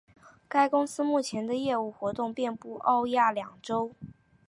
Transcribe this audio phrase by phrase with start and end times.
[0.49, 3.93] 该公司目前的业务活动遍布欧亚两洲。